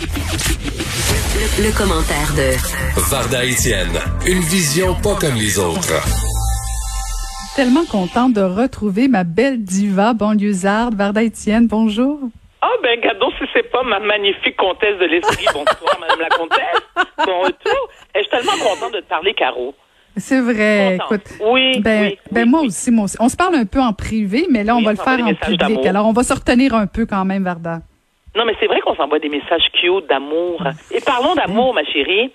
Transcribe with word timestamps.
Le, 0.00 1.76
commentaire 1.76 2.32
de 2.32 2.56
Varda 3.10 3.44
Etienne, 3.44 4.00
une 4.26 4.40
vision 4.40 4.94
pas 4.94 5.14
comme 5.20 5.34
les 5.34 5.58
autres. 5.58 5.92
Tellement 7.54 7.84
contente 7.84 8.32
de 8.32 8.40
retrouver 8.40 9.08
ma 9.08 9.24
belle 9.24 9.62
diva 9.62 10.14
banlieusarde, 10.14 10.94
Varda 10.94 11.22
Etienne. 11.22 11.66
Bonjour. 11.66 12.18
Ah 12.62 12.68
ben 12.82 12.98
gardons 13.00 13.30
si 13.38 13.44
c'est 13.52 13.70
pas 13.70 13.82
ma 13.82 14.00
magnifique 14.00 14.56
comtesse 14.56 14.98
de 14.98 15.04
l'esprit. 15.04 15.44
Bonsoir, 15.52 15.98
Madame 16.00 16.20
la 16.20 16.28
comtesse. 16.30 16.80
Bon 17.26 17.42
retour. 17.42 17.88
Et 18.14 18.20
je 18.20 18.20
suis 18.20 18.30
tellement 18.30 18.56
contente 18.64 18.94
de 18.94 19.00
te 19.00 19.08
parler, 19.08 19.34
Caro. 19.34 19.74
C'est 20.16 20.40
vrai. 20.40 20.96
Écoute, 20.96 21.28
oui, 21.42 21.80
ben, 21.80 22.04
oui, 22.04 22.18
ben 22.32 22.48
moi 22.48 22.62
aussi, 22.62 22.90
moi 22.90 23.04
aussi. 23.04 23.16
On 23.20 23.28
se 23.28 23.36
parle 23.36 23.54
un 23.54 23.66
peu 23.66 23.80
en 23.80 23.92
privé, 23.92 24.46
mais 24.50 24.64
là, 24.64 24.76
on 24.76 24.82
va 24.82 24.92
le 24.92 24.96
faire 24.96 25.22
en 25.22 25.34
public. 25.34 25.84
Alors, 25.84 26.06
on 26.06 26.12
va 26.12 26.22
se 26.22 26.32
retenir 26.32 26.74
un 26.74 26.86
peu 26.86 27.04
quand 27.04 27.26
même, 27.26 27.44
Varda. 27.44 27.80
Non, 28.36 28.44
mais 28.44 28.54
c'est 28.60 28.66
vrai 28.66 28.80
qu'on 28.80 28.94
s'envoie 28.94 29.18
des 29.18 29.28
messages 29.28 29.66
cute 29.72 30.06
d'amour. 30.06 30.62
Et 30.92 31.00
parlons 31.00 31.34
d'amour, 31.34 31.74
ma 31.74 31.84
chérie. 31.84 32.32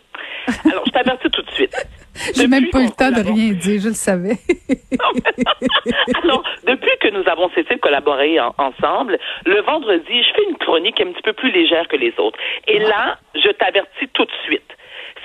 Alors, 0.69 0.83
je 0.85 0.91
t'avertis 0.91 1.29
tout 1.29 1.41
de 1.41 1.51
suite. 1.51 1.75
J'ai 2.35 2.47
même 2.47 2.69
pas 2.69 2.79
eu 2.79 2.85
le 2.85 2.91
temps 2.91 3.11
de 3.11 3.21
rien 3.21 3.53
dire, 3.53 3.81
je 3.81 3.89
le 3.89 3.93
savais. 3.93 4.37
Alors, 6.23 6.43
depuis 6.65 6.91
que 7.01 7.09
nous 7.09 7.27
avons 7.29 7.49
cessé 7.49 7.75
de 7.75 7.79
collaborer 7.79 8.39
ensemble, 8.57 9.17
le 9.45 9.61
vendredi, 9.61 10.23
je 10.23 10.33
fais 10.33 10.43
une 10.49 10.57
chronique 10.57 10.99
un 11.01 11.11
petit 11.11 11.21
peu 11.21 11.33
plus 11.33 11.51
légère 11.51 11.87
que 11.87 11.97
les 11.97 12.13
autres. 12.17 12.39
Et 12.67 12.79
là, 12.79 13.17
je 13.35 13.49
t'avertis 13.51 14.07
tout 14.13 14.25
de 14.25 14.31
suite. 14.45 14.63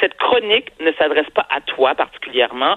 Cette 0.00 0.16
chronique 0.16 0.72
ne 0.80 0.92
s'adresse 0.92 1.30
pas 1.34 1.46
à 1.50 1.60
toi 1.60 1.94
particulièrement, 1.94 2.76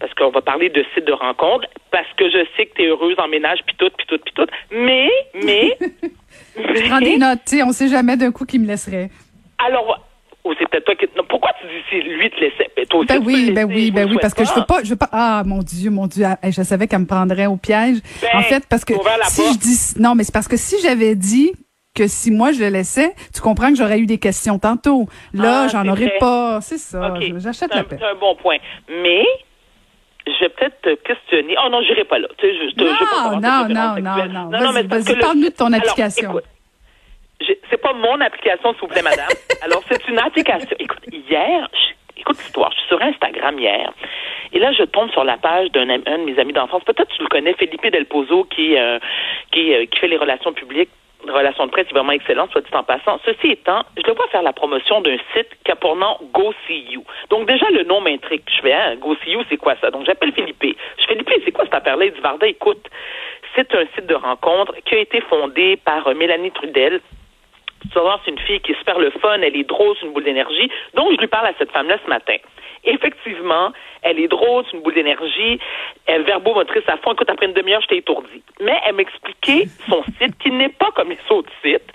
parce 0.00 0.12
qu'on 0.14 0.30
va 0.30 0.40
parler 0.40 0.70
de 0.70 0.84
sites 0.94 1.04
de 1.06 1.12
rencontres, 1.12 1.68
parce 1.90 2.08
que 2.16 2.28
je 2.30 2.44
sais 2.56 2.66
que 2.66 2.74
tu 2.74 2.82
es 2.82 2.86
heureuse 2.86 3.16
en 3.18 3.28
ménage, 3.28 3.60
puis 3.66 3.76
tout, 3.78 3.90
puis 3.96 4.06
tout, 4.08 4.18
puis 4.18 4.32
tout. 4.34 4.46
Mais, 4.72 5.08
mais... 5.34 5.76
je 6.56 6.88
prends 6.88 7.00
des 7.00 7.18
notes, 7.18 7.40
tu 7.46 7.58
sais, 7.58 7.62
on 7.62 7.72
sait 7.72 7.88
jamais 7.88 8.16
d'un 8.16 8.32
coup 8.32 8.44
qui 8.46 8.58
me 8.58 8.66
laisserait. 8.66 9.10
Alors, 9.58 10.06
ou 10.44 10.54
c'est 10.58 10.66
peut-être 10.70 10.86
toi 10.86 10.94
qui. 10.96 11.06
pourquoi 11.28 11.50
tu 11.60 11.66
dis 11.66 11.82
si 11.90 12.00
lui 12.00 12.30
te 12.30 12.40
laissait? 12.40 12.70
Ben, 12.74 12.86
toi 12.86 13.00
aussi, 13.00 13.08
ben 13.08 13.22
oui, 13.24 13.50
ben 13.52 13.64
oui, 13.70 13.90
ben 13.90 14.08
oui, 14.10 14.16
parce 14.20 14.32
que 14.32 14.44
je 14.44 14.52
veux 14.54 14.64
pas, 14.64 14.82
je 14.82 14.90
veux 14.90 14.96
pas. 14.96 15.10
Ah, 15.12 15.42
mon 15.44 15.58
Dieu, 15.58 15.90
mon 15.90 16.06
Dieu, 16.06 16.24
je 16.44 16.62
savais 16.62 16.88
qu'elle 16.88 17.00
me 17.00 17.06
prendrait 17.06 17.46
au 17.46 17.56
piège. 17.56 17.98
Ben, 18.22 18.38
en 18.38 18.42
fait, 18.42 18.64
parce 18.66 18.84
que 18.86 18.94
si 19.24 19.42
je 19.52 19.58
dis, 19.58 20.00
non, 20.00 20.14
mais 20.14 20.24
c'est 20.24 20.32
parce 20.32 20.48
que 20.48 20.56
si 20.56 20.76
j'avais 20.82 21.14
dit 21.14 21.52
que 21.94 22.06
si 22.06 22.30
moi 22.30 22.52
je 22.52 22.60
le 22.60 22.68
laissais, 22.68 23.14
tu 23.34 23.40
comprends 23.42 23.68
que 23.70 23.76
j'aurais 23.76 23.98
eu 23.98 24.06
des 24.06 24.18
questions 24.18 24.58
tantôt. 24.58 25.06
Là, 25.34 25.64
Ah, 25.64 25.68
j'en 25.68 25.86
aurais 25.88 26.06
vrai. 26.06 26.16
pas. 26.20 26.60
C'est 26.62 26.78
ça. 26.78 27.14
J'achète 27.36 27.74
la 27.74 27.84
paix. 27.84 27.96
c'est 27.98 28.06
un 28.06 28.14
bon 28.14 28.34
point. 28.36 28.56
Mais, 28.88 29.24
je 30.26 30.40
vais 30.40 30.48
peut-être 30.50 30.80
te 30.82 30.94
questionner. 31.02 31.56
Oh 31.64 31.68
non, 31.70 31.82
j'irai 31.82 32.04
pas 32.04 32.18
là. 32.18 32.28
Tu 32.38 32.46
sais, 32.46 32.54
je, 32.54 32.70
je 32.76 32.84
veux 32.84 32.90
pas 32.90 33.30
Non, 33.36 33.68
non, 33.68 33.68
non, 33.68 34.26
non, 34.28 34.50
non. 34.50 34.60
non, 34.60 34.72
mais 34.72 34.84
parle-nous 34.84 35.48
de 35.50 35.54
ton 35.56 35.66
Alors, 35.72 35.78
application. 35.80 36.30
écoute, 36.30 36.44
j'ai- 37.40 37.60
c'est 37.70 37.80
pas 37.80 37.92
mon 37.94 38.20
application, 38.20 38.72
s'il 38.72 38.80
vous 38.82 38.86
plaît, 38.88 39.02
madame. 39.02 39.28
Alors, 39.62 39.82
c'est 39.90 40.06
une 40.08 40.18
application. 40.18 40.76
Écoute, 40.78 41.02
hier, 41.10 41.68
je- 41.72 42.20
écoute 42.20 42.36
l'histoire, 42.38 42.70
je 42.72 42.78
suis 42.80 42.88
sur 42.88 43.02
Instagram 43.02 43.58
hier, 43.58 43.92
et 44.52 44.58
là, 44.58 44.72
je 44.72 44.82
tombe 44.84 45.10
sur 45.10 45.24
la 45.24 45.36
page 45.38 45.70
d'un 45.72 45.86
de 45.86 46.24
mes 46.24 46.38
amis 46.38 46.52
d'enfance. 46.52 46.82
Peut-être 46.84 47.08
tu 47.16 47.22
le 47.22 47.28
connais, 47.28 47.54
Felipe 47.54 47.86
Del 47.90 48.06
Pozo, 48.06 48.44
qui, 48.44 48.76
euh, 48.76 48.98
qui, 49.52 49.72
euh, 49.72 49.86
qui 49.86 49.98
fait 49.98 50.08
les 50.08 50.16
relations 50.18 50.52
publiques, 50.52 50.90
relations 51.28 51.66
de 51.66 51.70
presse, 51.70 51.86
c'est 51.88 51.94
vraiment 51.94 52.12
excellent, 52.12 52.48
soit 52.50 52.62
dit 52.62 52.74
en 52.74 52.82
passant. 52.82 53.20
Ceci 53.24 53.52
étant, 53.52 53.82
je 53.96 54.02
le 54.06 54.14
vois 54.14 54.26
faire 54.28 54.42
la 54.42 54.52
promotion 54.52 55.00
d'un 55.00 55.16
site 55.34 55.48
qui 55.64 55.72
a 55.72 55.76
pour 55.76 55.96
nom 55.96 56.16
Go 56.32 56.52
See 56.66 56.86
You. 56.90 57.04
Donc, 57.28 57.46
déjà, 57.46 57.68
le 57.70 57.84
nom 57.84 58.00
m'intrigue. 58.00 58.42
Je 58.46 58.60
fais, 58.62 58.72
hein, 58.72 58.96
Go 58.96 59.16
See 59.24 59.32
You, 59.32 59.42
c'est 59.48 59.56
quoi 59.56 59.74
ça? 59.80 59.90
Donc, 59.90 60.06
j'appelle 60.06 60.32
Philippe. 60.32 60.62
Je 60.62 61.06
fais, 61.06 61.14
Philippe, 61.14 61.42
c'est 61.44 61.52
quoi 61.52 61.64
cette 61.64 61.74
affaire-là? 61.74 62.06
Il 62.06 62.20
Varda, 62.20 62.46
écoute, 62.46 62.88
c'est 63.54 63.74
un 63.74 63.84
site 63.94 64.06
de 64.06 64.14
rencontre 64.14 64.74
qui 64.84 64.94
a 64.94 64.98
été 64.98 65.20
fondé 65.22 65.76
par 65.76 66.06
euh, 66.06 66.14
Mélanie 66.14 66.52
Trudel, 66.52 67.00
voir, 67.94 68.20
c'est 68.24 68.30
une 68.30 68.38
fille 68.38 68.60
qui 68.60 68.72
est 68.72 68.78
super 68.78 68.98
le 68.98 69.10
fun, 69.10 69.40
elle 69.42 69.56
est 69.56 69.68
drôle, 69.68 69.96
c'est 69.98 70.06
une 70.06 70.12
boule 70.12 70.24
d'énergie. 70.24 70.70
Donc, 70.94 71.12
je 71.12 71.16
lui 71.16 71.26
parle 71.26 71.46
à 71.46 71.52
cette 71.58 71.72
femme-là 71.72 71.96
ce 72.04 72.08
matin. 72.08 72.36
Effectivement, 72.84 73.72
elle 74.02 74.18
est 74.18 74.28
drôle, 74.28 74.64
c'est 74.66 74.76
une 74.76 74.82
boule 74.82 74.94
d'énergie, 74.94 75.58
elle 76.06 76.22
verbomotrice 76.22 76.88
à 76.88 76.96
fond. 76.96 77.12
Écoute, 77.12 77.28
après 77.28 77.46
une 77.46 77.52
demi-heure, 77.52 77.80
j'étais 77.82 77.98
étourdie. 77.98 78.42
Mais 78.60 78.78
elle 78.86 78.94
m'expliquait 78.94 79.66
son 79.88 80.02
site 80.18 80.38
qui 80.38 80.50
n'est 80.50 80.70
pas 80.70 80.90
comme 80.92 81.10
les 81.10 81.18
autres 81.30 81.50
sites. 81.62 81.92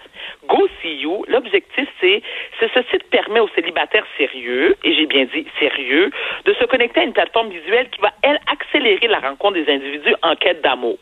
Go 0.47 0.67
See 0.81 0.95
You, 0.97 1.25
l'objectif, 1.27 1.87
c'est, 1.99 2.21
c'est 2.59 2.71
ce 2.71 2.81
site 2.91 3.09
permet 3.09 3.39
aux 3.39 3.49
célibataires 3.49 4.05
sérieux, 4.17 4.75
et 4.83 4.93
j'ai 4.93 5.05
bien 5.05 5.25
dit 5.25 5.45
sérieux, 5.59 6.11
de 6.45 6.53
se 6.53 6.65
connecter 6.65 7.01
à 7.01 7.03
une 7.03 7.13
plateforme 7.13 7.49
visuelle 7.49 7.89
qui 7.89 8.01
va, 8.01 8.11
elle, 8.21 8.39
accélérer 8.51 9.07
la 9.07 9.19
rencontre 9.19 9.53
des 9.55 9.71
individus 9.71 10.15
en 10.21 10.35
quête 10.35 10.61
d'amour. 10.61 10.99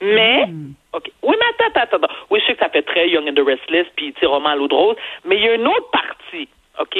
Mais, 0.00 0.46
OK. 0.92 1.10
Oui, 1.22 1.36
mais 1.38 1.66
attends, 1.66 1.80
attends, 1.80 1.96
attends. 1.96 2.14
Oui, 2.30 2.40
je 2.40 2.46
sais 2.46 2.54
que 2.54 2.60
ça 2.60 2.68
fait 2.68 2.82
très 2.82 3.08
Young 3.08 3.28
and 3.28 3.34
the 3.34 3.46
Restless, 3.46 3.86
puis, 3.96 4.14
tu 4.18 4.26
roman 4.26 4.50
à 4.50 4.56
l'eau 4.56 4.68
de 4.68 4.74
rose, 4.74 4.96
mais 5.24 5.36
il 5.36 5.44
y 5.44 5.48
a 5.48 5.54
une 5.54 5.66
autre 5.66 5.90
partie, 5.90 6.48
OK? 6.80 6.98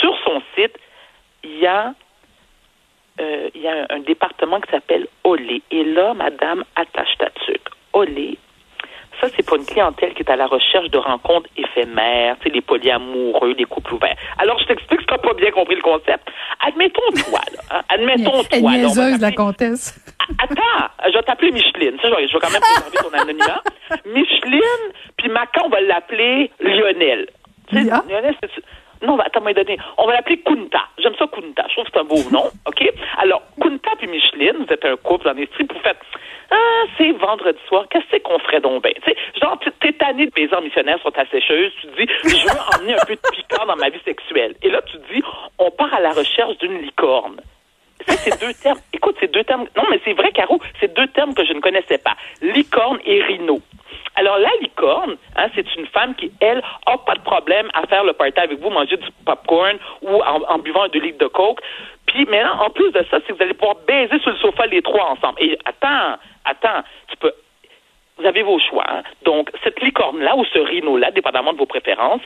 Sur 0.00 0.16
son 0.24 0.42
site, 0.56 0.76
il 1.52 1.58
y 1.60 1.66
a, 1.66 1.94
euh, 3.20 3.50
il 3.54 3.60
y 3.60 3.68
a 3.68 3.72
un, 3.90 3.96
un 3.96 4.00
département 4.00 4.60
qui 4.60 4.70
s'appelle 4.70 5.06
Olé. 5.24 5.62
Et 5.70 5.84
là, 5.84 6.14
madame, 6.14 6.64
attache 6.76 7.16
ta 7.18 7.30
tuque. 7.44 7.68
Olé, 7.92 8.38
ça, 9.20 9.28
c'est 9.36 9.44
pour 9.46 9.56
une 9.58 9.66
clientèle 9.66 10.14
qui 10.14 10.22
est 10.22 10.30
à 10.30 10.36
la 10.36 10.46
recherche 10.46 10.88
de 10.88 10.98
rencontres 10.98 11.48
éphémères, 11.56 12.36
tu 12.40 12.48
sais, 12.48 12.54
les 12.54 12.62
polyamoureux, 12.62 13.52
les 13.56 13.64
couples 13.66 13.94
ouverts. 13.94 14.16
Alors, 14.38 14.58
je 14.58 14.64
t'explique 14.64 15.06
tu 15.06 15.12
n'as 15.12 15.18
pas 15.18 15.34
bien 15.34 15.50
compris 15.50 15.76
le 15.76 15.82
concept. 15.82 16.26
Admettons 16.66 17.02
toi, 17.30 17.40
là. 17.52 17.60
hein, 17.70 17.82
Admettons 17.90 18.42
Elle 18.50 18.62
niaiseuse, 18.62 19.20
la 19.20 19.30
comtesse. 19.32 19.98
Attends, 20.42 20.88
je 21.06 21.12
vais 21.12 21.22
t'appeler 21.22 21.52
Micheline. 21.52 21.98
Ça, 22.00 22.08
je 22.08 22.14
vais, 22.14 22.26
je 22.28 22.32
vais 22.32 22.40
quand 22.40 22.50
même 22.50 22.62
préserver 22.62 22.96
ton 23.10 23.16
anonymat. 23.18 23.62
Micheline, 24.06 24.92
puis 25.18 25.28
Macan, 25.28 25.62
on 25.66 25.68
va 25.68 25.80
l'appeler 25.82 26.50
Lionel. 26.60 27.28
Tu 27.68 27.82
sais, 27.84 27.90
Ah. 27.92 28.02
Lionel, 28.08 28.34
c'est... 28.42 28.62
Non, 29.02 29.18
attends, 29.18 29.40
donné. 29.40 29.78
On 29.98 30.06
va 30.06 30.14
l'appeler 30.14 30.38
Kunta. 30.40 30.80
J'aime 30.98 31.14
ça, 31.18 31.26
Kunta. 31.26 31.64
Je 31.68 31.74
trouve 31.74 31.84
que 31.84 31.90
c'est 31.92 32.00
un 32.00 32.04
beau 32.04 32.30
nom, 32.30 32.50
OK? 32.66 32.88
Alors, 33.18 33.42
Kunta 33.60 33.90
puis 33.98 34.06
Micheline, 34.06 34.64
vous 34.64 34.72
êtes 34.72 34.84
un 34.84 34.96
couple 34.96 35.28
en 35.28 35.34
puis 35.34 35.46
vous 35.60 35.80
faites 35.82 35.98
Ah, 36.50 36.84
c'est 36.96 37.10
vendredi 37.12 37.58
soir, 37.66 37.86
qu'est-ce 37.90 38.22
qu'on 38.22 38.38
ferait 38.38 38.60
donc 38.60 38.82
bien? 38.82 38.92
Tu 39.04 39.10
sais, 39.10 39.16
genre, 39.40 39.58
t'es 39.80 39.92
tanné 39.92 40.26
de 40.26 40.30
paysans 40.30 40.60
missionnaires 40.60 41.00
sur 41.00 41.12
ta 41.12 41.26
sécheuse, 41.26 41.72
tu 41.80 41.86
dis, 41.98 42.12
je 42.24 42.44
veux 42.46 42.78
emmener 42.78 42.94
un 42.94 43.04
peu 43.06 43.14
de 43.14 43.20
piquant 43.32 43.66
dans 43.66 43.76
ma 43.76 43.88
vie 43.88 44.00
sexuelle. 44.04 44.54
Et 44.62 44.70
là, 44.70 44.80
tu 44.82 44.96
dis, 45.12 45.22
on 45.58 45.70
part 45.70 45.92
à 45.92 46.00
la 46.00 46.10
recherche 46.10 46.56
d'une 46.58 46.78
licorne. 46.78 47.40
C'est 48.08 48.40
deux 48.40 48.52
termes. 48.54 48.78
Écoute, 48.92 49.16
c'est 49.20 49.30
deux 49.32 49.44
termes. 49.44 49.66
Non, 49.76 49.84
mais 49.90 50.00
c'est 50.04 50.12
vrai, 50.14 50.30
Caro, 50.32 50.60
c'est 50.80 50.92
deux 50.94 51.06
termes 51.08 51.34
que 51.34 51.44
je 51.44 51.52
ne 51.52 51.60
connaissais 51.60 51.98
pas. 51.98 52.16
Licorne 52.40 52.98
et 53.04 53.22
rhino. 53.22 53.60
Alors, 54.14 54.38
la 54.38 54.50
licorne, 54.60 55.16
hein, 55.36 55.46
c'est 55.54 55.74
une 55.76 55.86
femme 55.86 56.14
qui, 56.14 56.30
elle, 56.40 56.62
a 56.86 56.98
pas 56.98 57.14
de 57.14 57.22
problème 57.22 57.70
à 57.74 57.86
faire 57.86 58.04
le 58.04 58.12
party 58.12 58.38
avec 58.40 58.60
vous, 58.60 58.68
manger 58.70 58.96
du 58.98 59.08
popcorn 59.24 59.78
ou 60.02 60.16
en, 60.22 60.42
en 60.48 60.58
buvant 60.58 60.86
deux 60.88 61.00
litres 61.00 61.18
de 61.18 61.28
coke. 61.28 61.60
Puis, 62.06 62.26
maintenant, 62.26 62.60
en 62.66 62.70
plus 62.70 62.90
de 62.92 62.98
ça, 63.10 63.18
c'est 63.20 63.28
que 63.28 63.32
vous 63.32 63.42
allez 63.42 63.54
pouvoir 63.54 63.76
baiser 63.86 64.18
sur 64.20 64.30
le 64.30 64.36
sofa 64.36 64.66
les 64.66 64.82
trois 64.82 65.06
ensemble. 65.06 65.42
Et 65.42 65.58
attends, 65.64 66.18
attends, 66.44 66.82
tu 67.08 67.16
peux. 67.16 67.32
Vous 68.18 68.26
avez 68.26 68.42
vos 68.42 68.58
choix. 68.58 68.84
hein. 68.86 69.02
Donc, 69.24 69.50
cette 69.64 69.80
licorne-là 69.80 70.36
ou 70.36 70.44
ce 70.44 70.58
rhino-là, 70.58 71.10
dépendamment 71.12 71.54
de 71.54 71.58
vos 71.58 71.66
préférences, 71.66 72.20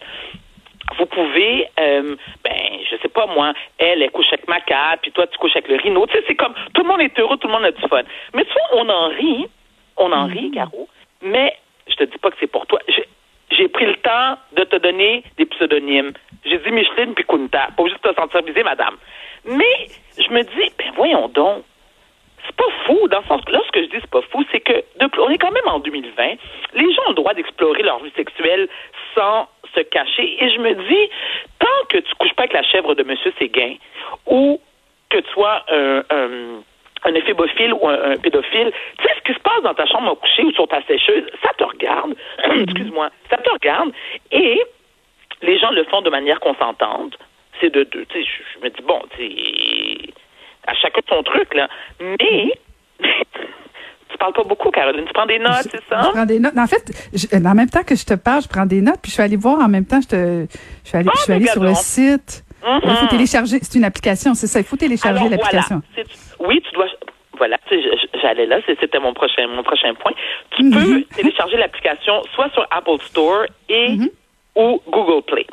vous 0.99 1.07
pouvez, 1.07 1.67
euh, 1.79 2.17
ben, 2.45 2.79
je 2.91 2.97
sais 3.03 3.09
pas 3.09 3.27
moi, 3.27 3.53
elle, 3.79 4.03
elle 4.03 4.11
couche 4.11 4.33
avec 4.33 4.49
Maca, 4.49 4.97
puis 5.03 5.13
toi, 5.13 5.27
tu 5.27 5.39
couches 5.39 5.57
avec 5.57 5.69
le 5.69 5.77
rhino. 5.77 6.07
Tu 6.07 6.15
sais, 6.17 6.25
c'est 6.27 6.35
comme, 6.35 6.55
tout 6.75 6.83
le 6.83 6.89
monde 6.89 7.01
est 7.01 7.19
heureux, 7.19 7.37
tout 7.37 7.47
le 7.49 7.53
monde 7.53 7.65
a 7.65 7.71
du 7.73 7.83
fun. 7.89 8.03
Mais 8.35 8.45
tu 8.45 8.53
vois, 8.53 8.81
on 8.83 8.89
en 8.89 9.09
rit, 9.09 9.47
on 9.97 10.13
en 10.13 10.27
rit, 10.27 10.51
Caro, 10.53 10.89
mais 11.23 11.57
je 11.89 11.95
te 11.97 12.05
dis 12.05 12.19
pas 12.19 12.31
que 12.31 12.37
c'est 12.41 12.47
pour 12.51 12.67
toi. 12.67 12.79
J'ai- 12.89 13.69
pris 13.69 13.87
le 13.87 13.97
temps 13.97 14.37
de 14.57 14.65
te 14.65 14.77
donner 14.77 15.23
des 15.39 15.45
pseudonymes. 15.47 16.13
J'ai 16.45 16.59
dit 16.59 16.71
Micheline 16.71 17.15
puis 17.15 17.25
Kunta. 17.25 17.69
Pas 17.77 17.83
de 17.85 17.91
te 17.91 18.15
sentir 18.15 18.43
visée, 18.43 18.63
madame. 18.63 18.97
Mais 19.45 19.89
je 20.19 20.31
me 20.33 20.43
dis, 20.43 20.73
ben 20.79 20.93
voyons 20.97 21.29
donc, 21.29 21.63
c'est 22.47 22.57
pas 22.57 22.65
fou, 22.87 23.09
dans 23.09 23.19
le 23.21 23.25
sens 23.27 23.43
que 23.45 23.53
là, 23.53 23.61
ce 23.67 23.73
que 23.73 23.83
je 23.83 23.87
dis, 23.89 23.97
c'est 24.01 24.11
pas 24.11 24.23
fou, 24.31 24.45
c'est 24.53 24.61
que 24.61 24.73
de- 24.73 25.21
on 25.21 25.29
est 25.31 25.39
quand 25.39 25.51
même 25.51 25.67
en 25.69 25.79
2020. 25.81 26.35
Les 26.75 26.93
gens 26.95 27.03
ont 27.07 27.11
le 27.11 27.15
droit 27.15 27.35
d'explorer 27.35 27.83
leur 27.83 28.03
vie 28.03 28.13
sexuelle 28.17 28.69
sans 29.15 29.49
cacher. 29.83 30.43
Et 30.43 30.51
je 30.51 30.59
me 30.59 30.75
dis, 30.75 31.11
tant 31.59 31.87
que 31.89 31.99
tu 31.99 32.15
couches 32.17 32.35
pas 32.35 32.45
avec 32.45 32.53
la 32.53 32.63
chèvre 32.63 32.95
de 32.95 33.03
Monsieur 33.03 33.33
Séguin, 33.39 33.75
ou 34.27 34.61
que 35.11 35.19
tu 35.19 35.31
sois 35.33 35.65
un, 35.69 36.03
un, 36.11 36.63
ou 37.07 37.89
un, 37.89 38.11
un 38.13 38.17
pédophile, 38.17 38.73
tu 38.99 39.05
sais 39.05 39.15
ce 39.17 39.23
qui 39.23 39.35
se 39.35 39.41
passe 39.41 39.63
dans 39.63 39.75
ta 39.75 39.87
chambre 39.87 40.11
à 40.13 40.17
coucher 40.17 40.43
ou 40.45 40.53
sur 40.53 40.67
ta 40.69 40.83
sécheuse, 40.83 41.25
ça 41.43 41.53
te 41.57 41.65
regarde. 41.65 42.15
Excuse-moi, 42.63 43.11
ça 43.31 43.37
te 43.37 43.51
regarde. 43.51 43.93
Et 44.33 44.61
les 45.43 45.59
gens 45.59 45.71
le 45.71 45.85
font 45.85 46.03
de 46.03 46.11
manière 46.11 46.41
consentante. 46.41 47.17
C'est 47.61 47.71
de 47.71 47.85
deux. 47.85 48.05
Tu 48.07 48.23
sais, 48.23 48.25
je, 48.25 48.59
je 48.59 48.65
me 48.65 48.71
dis, 48.71 48.83
bon, 48.83 49.01
tu 49.17 49.29
sais, 49.29 50.13
à 50.67 50.75
chacun 50.75 51.01
son 51.09 51.23
truc, 51.23 51.55
là. 51.55 51.69
Mais, 52.01 52.53
tu 54.17 54.19
parles 54.19 54.33
pas 54.33 54.43
beaucoup, 54.45 54.71
Caroline. 54.71 55.05
Tu 55.07 55.13
prends 55.13 55.27
des 55.27 55.39
notes, 55.39 55.69
c'est 55.71 55.81
Je 55.83 55.89
ça? 55.89 56.11
prends 56.13 56.25
des 56.27 56.41
notes. 56.41 56.57
En 56.57 56.67
fait, 56.67 57.11
je- 57.13 57.37
en 57.37 57.55
même 57.55 57.69
temps 57.71 57.83
que 57.83 57.95
je 57.95 58.05
te 58.05 58.15
parle, 58.15 58.43
je 58.43 58.49
prends 58.49 58.67
des 58.67 58.81
notes, 58.81 58.99
puis 59.03 59.11
je 59.11 59.15
suis 59.15 59.23
allée 59.23 59.37
voir 59.37 59.61
en 59.61 59.69
même 59.69 59.85
temps, 59.85 60.01
je, 60.01 60.09
te, 60.09 60.47
je 60.85 60.89
suis 60.89 60.97
allée, 60.97 61.09
je 61.15 61.21
suis 61.23 61.33
Ah, 61.33 61.37
allée 61.37 61.47
sur 61.47 61.63
le 61.63 61.75
site. 61.75 62.43
Il 62.83 62.91
faut 62.97 63.07
télécharger, 63.07 63.59
c'est 63.63 63.79
une 63.79 63.85
application, 63.85 64.35
c'est 64.35 64.47
ça, 64.49 64.59
il 64.59 64.65
faut 64.65 64.77
télécharger 64.77 65.29
l'application. 65.29 65.83
Voilà. 65.95 66.09
Oui, 66.49 66.61
tu 66.63 66.75
dois. 66.75 66.87
Voilà, 67.39 67.59
je- 67.71 68.19
j'allais 68.23 68.47
là, 68.47 68.57
c'était 68.67 68.99
mon 68.99 69.13
prochain, 69.13 69.47
mon 69.47 69.63
prochain 69.63 69.93
point. 69.95 70.13
Tu 70.57 70.63
Mhm. 70.65 70.73
peux 70.73 71.03
télécharger 71.17 71.59
l'application 71.59 72.23
soit 72.35 72.49
sur 72.55 72.67
Apple 72.71 72.97
Store 73.03 73.45
et 73.69 73.91
Mhm. 73.91 74.09
ou 74.57 74.81
Google 74.91 75.23
Play. 75.27 75.47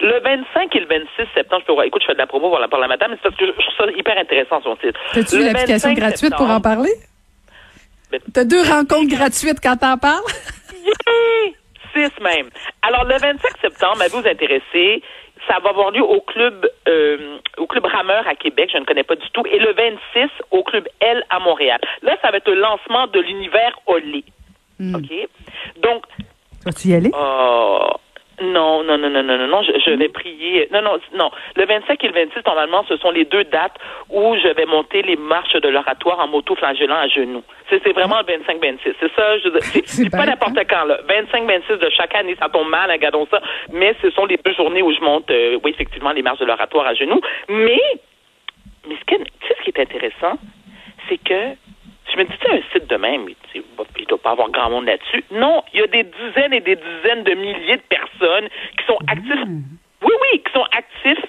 le 0.00 0.20
25 0.22 0.74
et 0.76 0.80
le 0.80 0.86
26 0.86 1.28
septembre, 1.34 1.62
je 1.62 1.66
peux 1.66 1.72
voir, 1.72 1.84
écoute, 1.86 2.02
je 2.02 2.06
fais 2.06 2.12
de 2.14 2.18
la 2.18 2.26
promo 2.26 2.48
pour 2.50 2.58
la, 2.58 2.68
pour 2.68 2.78
la 2.78 2.88
madame, 2.88 3.10
mais 3.12 3.16
c'est 3.16 3.28
parce 3.28 3.36
que 3.36 3.46
je, 3.46 3.50
je 3.52 3.70
trouve 3.76 3.86
ça 3.90 3.92
hyper 3.98 4.16
intéressant 4.18 4.60
son 4.62 4.76
titre. 4.76 4.98
T'as-tu 5.12 5.36
Le 5.36 5.42
une 5.42 5.48
application 5.48 5.88
25 5.90 5.94
gratuite 6.00 6.34
pour 6.36 6.50
en 6.50 6.60
parler? 6.60 6.90
T'as 8.32 8.44
deux 8.44 8.62
rencontres 8.62 9.08
gratuites 9.14 9.60
quand 9.62 9.76
t'en 9.76 9.98
parles? 9.98 10.24
Yeah! 10.84 11.52
Six 11.92 12.22
même. 12.22 12.48
Alors, 12.82 13.04
le 13.04 13.18
25 13.18 13.38
septembre, 13.60 14.02
à 14.02 14.08
vous 14.08 14.26
intéresser, 14.26 15.02
ça 15.48 15.58
va 15.58 15.70
avoir 15.70 15.90
lieu 15.90 16.02
au 16.02 16.20
club 16.20 16.66
euh, 16.88 17.38
au 17.58 17.66
club 17.66 17.84
Rameur 17.84 18.26
à 18.26 18.34
Québec, 18.34 18.70
je 18.72 18.78
ne 18.78 18.84
connais 18.84 19.02
pas 19.02 19.16
du 19.16 19.28
tout, 19.32 19.42
et 19.46 19.58
le 19.58 19.72
26 19.72 20.30
au 20.50 20.62
club 20.62 20.86
L 21.00 21.24
à 21.30 21.38
Montréal. 21.40 21.80
Là, 22.02 22.16
ça 22.22 22.30
va 22.30 22.38
être 22.38 22.48
le 22.48 22.60
lancement 22.60 23.06
de 23.08 23.20
l'univers 23.20 23.78
Olé. 23.86 24.24
Hmm. 24.78 24.94
OK? 24.94 25.10
Donc, 25.82 26.04
Vas-tu 26.64 26.88
y 26.88 26.94
aller? 26.94 27.10
Oh, 27.14 27.88
non, 28.40 28.82
non, 28.84 28.96
non, 28.98 29.10
non, 29.10 29.22
non, 29.22 29.36
non, 29.38 29.46
non, 29.46 29.62
je, 29.62 29.72
je 29.84 29.90
vais 29.90 30.08
prier. 30.08 30.68
Non, 30.72 30.82
non, 30.82 30.98
non. 31.14 31.30
Le 31.56 31.66
25 31.66 32.02
et 32.04 32.08
le 32.08 32.14
26, 32.14 32.40
normalement, 32.46 32.84
ce 32.88 32.96
sont 32.96 33.10
les 33.10 33.24
deux 33.24 33.44
dates 33.44 33.76
où 34.08 34.34
je 34.36 34.48
vais 34.48 34.66
monter 34.66 35.02
les 35.02 35.16
marches 35.16 35.52
de 35.54 35.68
l'oratoire 35.68 36.18
en 36.20 36.28
moto-flagellant 36.28 36.96
à 36.96 37.08
genoux. 37.08 37.42
C'est 37.68 37.82
c'est 37.84 37.92
vraiment 37.92 38.18
le 38.20 38.24
25-26. 38.24 38.94
C'est 39.00 39.12
ça, 39.14 39.38
je 39.38 39.48
c'est- 39.60 39.86
C'est 39.86 40.10
pas 40.10 40.26
n'importe 40.26 40.58
quand, 40.68 40.84
là. 40.84 40.98
25-26 41.08 41.78
de 41.78 41.90
chaque 41.90 42.14
année, 42.14 42.36
ça 42.40 42.48
tombe 42.48 42.68
mal, 42.68 42.90
regardons 42.90 43.26
ça. 43.30 43.40
Mais 43.72 43.94
ce 44.02 44.10
sont 44.10 44.26
les 44.26 44.36
deux 44.38 44.52
journées 44.54 44.82
où 44.82 44.92
je 44.92 45.00
monte, 45.00 45.30
euh, 45.30 45.58
oui, 45.62 45.70
effectivement, 45.72 46.12
les 46.12 46.22
marches 46.22 46.40
de 46.40 46.46
l'oratoire 46.46 46.86
à 46.86 46.94
genoux. 46.94 47.20
Mais, 47.48 47.80
mais 48.88 48.96
ce, 48.96 49.04
que, 49.04 49.22
tu 49.22 49.48
sais, 49.48 49.54
ce 49.58 49.62
qui 49.64 49.70
est 49.70 49.80
intéressant, 49.82 50.38
c'est 51.08 51.18
que 51.18 51.54
je 52.12 52.18
me 52.18 52.24
dis, 52.24 52.36
tu 52.38 52.46
sais, 52.46 52.52
un 52.52 52.72
site 52.72 52.88
de 52.88 52.96
même, 52.96 53.28
il 53.28 53.36
tu 53.52 53.60
sais, 53.60 53.64
bah, 53.76 53.84
doit 54.08 54.18
pas 54.18 54.30
avoir 54.30 54.50
grand 54.50 54.70
monde 54.70 54.86
là-dessus. 54.86 55.24
Non, 55.30 55.62
il 55.72 55.80
y 55.80 55.82
a 55.82 55.86
des 55.86 56.04
dizaines 56.04 56.52
et 56.52 56.60
des 56.60 56.76
dizaines 56.76 57.24
de 57.24 57.34
milliers 57.34 57.76
de 57.76 57.82
personnes 57.88 58.48
qui 58.78 58.84
sont 58.86 58.98
actifs. 59.06 59.46
Oui, 60.02 60.12
oui, 60.22 60.42
qui 60.42 60.52
sont 60.52 60.66
actifs 60.72 61.24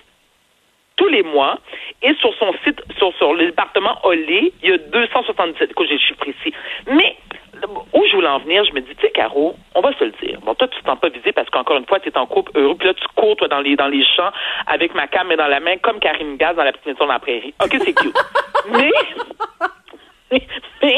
tous 0.96 1.08
les 1.08 1.24
mois. 1.24 1.60
Et 2.02 2.14
sur 2.16 2.34
son 2.36 2.54
site, 2.64 2.82
sur, 2.98 3.14
sur 3.18 3.34
le 3.34 3.48
département 3.48 3.98
Olé, 4.04 4.54
il 4.64 4.70
y 4.70 4.74
a 4.74 4.78
277. 4.78 5.72
Écoute, 5.72 5.88
j'ai 5.88 5.94
le 5.96 6.00
chiffre 6.00 6.28
ici. 6.28 6.54
Mais 6.88 7.18
où 7.94 8.04
je 8.10 8.16
voulais 8.16 8.28
en 8.28 8.40
venir, 8.40 8.64
je 8.66 8.74
me 8.74 8.82
dis, 8.82 8.96
tu 8.96 9.02
sais, 9.02 9.12
Caro, 9.12 9.56
on 9.76 9.82
va 9.82 9.94
se 9.98 10.04
le 10.04 10.12
dire. 10.24 10.40
Bon, 10.42 10.56
toi, 10.56 10.68
tu 10.68 10.82
t'en 10.84 10.96
pas 10.96 11.10
visé 11.10 11.32
parce 11.32 11.50
qu'encore 11.50 11.78
une 11.78 11.86
fois, 11.86 12.00
tu 12.00 12.10
es 12.10 12.18
en 12.18 12.26
couple 12.26 12.52
heureux, 12.56 12.76
puis 12.76 12.88
là, 12.88 12.94
tu 12.94 13.06
cours, 13.16 13.36
toi, 13.36 13.48
dans 13.48 13.60
les, 13.60 13.76
dans 13.76 13.88
les 13.88 14.04
champs 14.04 14.32
avec 14.68 14.96
ma 14.96 15.08
cam 15.08 15.34
dans 15.36 15.48
la 15.48 15.60
main, 15.60 15.78
comme 15.78 16.00
Karine 16.00 16.38
Gaz 16.38 16.56
dans 16.56 16.64
la 16.64 16.72
petite 16.72 16.88
maison 16.88 17.06
dans 17.06 17.14
la 17.14 17.20
prairie. 17.20 17.54
OK, 17.64 17.76
c'est 17.80 17.94
cute. 17.94 18.18
mais, 18.72 18.92
mais, 20.82 20.98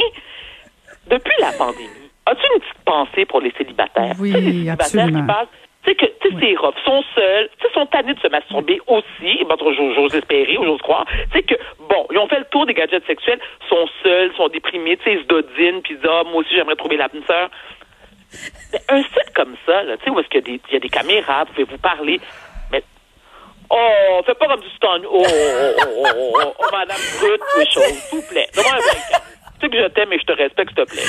depuis 1.07 1.35
la 1.39 1.51
pandémie, 1.53 2.09
as-tu 2.25 2.41
une 2.53 2.59
petite 2.61 2.83
pensée 2.85 3.25
pour 3.25 3.41
les 3.41 3.51
célibataires? 3.57 4.15
Oui, 4.19 4.31
les 4.31 4.41
célibataires 4.41 4.85
absolument. 4.85 5.21
qui 5.21 5.27
passent 5.27 5.47
tu 5.83 5.89
sais 5.89 5.95
que 5.95 6.05
tu 6.21 6.29
sais 6.29 6.37
c'est 6.39 6.85
sont 6.85 7.03
seuls, 7.13 7.49
tu 7.59 7.67
sais 7.67 7.73
sont 7.73 7.85
tannés 7.87 8.13
de 8.13 8.19
se 8.19 8.27
masturber 8.29 8.79
aussi, 8.87 9.43
bon, 9.43 9.55
j'ose 9.59 10.15
espérer 10.15 10.57
ou 10.57 10.63
j'ose 10.63 10.81
croire, 10.81 11.05
tu 11.05 11.37
sais 11.37 11.43
que 11.43 11.55
bon, 11.89 12.07
ils 12.09 12.17
ont 12.17 12.27
fait 12.27 12.39
le 12.39 12.45
tour 12.45 12.65
des 12.65 12.73
gadgets 12.73 13.05
sexuels, 13.05 13.39
sont 13.67 13.85
seuls, 14.01 14.31
sont 14.37 14.47
déprimés, 14.47 14.95
tu 14.97 15.03
sais 15.03 15.13
ils 15.15 15.23
se 15.23 15.27
dodinent 15.27 15.81
puis 15.81 15.95
ils 15.95 15.97
disent 15.97 16.09
ah 16.09 16.23
moi 16.23 16.35
aussi 16.35 16.55
j'aimerais 16.55 16.77
trouver 16.77 16.97
l'âme 16.97 17.09
sœur. 17.27 17.49
Mais 18.71 18.79
un 18.89 19.03
site 19.03 19.33
comme 19.35 19.55
ça, 19.65 19.83
là, 19.83 19.97
tu 19.97 20.05
sais 20.05 20.09
où 20.09 20.19
est-ce 20.19 20.27
qu'il 20.29 20.39
y 20.39 20.43
a 20.43 20.45
des 20.45 20.61
il 20.69 20.73
y 20.73 20.77
a 20.77 20.79
des 20.79 20.89
caméras, 20.89 21.43
vous 21.43 21.51
pouvez 21.51 21.65
vous 21.65 21.77
parler, 21.77 22.19
mais 22.71 22.81
oh, 23.69 24.21
fais 24.25 24.35
pas 24.35 24.47
comme 24.47 24.61
du 24.61 24.69
stun. 24.69 25.01
Oh, 25.05 25.21
oh, 25.21 25.25
oh, 25.25 25.83
oh, 25.85 26.07
oh, 26.15 26.39
oh, 26.45 26.53
oh, 26.59 26.65
madame 26.71 26.97
brute, 27.19 27.41
oui, 27.57 27.65
chose, 27.69 27.83
s'il 27.83 28.19
vous 28.19 28.27
plaît. 28.29 28.47
Donne-moi 28.55 28.73
un 28.73 28.77
break. 28.77 29.32
Tu 29.63 29.69
sais 29.69 29.77
que 29.77 29.81
je 29.81 29.87
t'aime 29.87 30.11
et 30.11 30.19
je 30.19 30.25
te 30.25 30.33
respecte, 30.33 30.73
s'il 30.75 30.83
te 30.85 30.91
plaît. 30.91 31.03